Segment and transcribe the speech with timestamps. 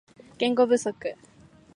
[0.39, 0.91] 言語不足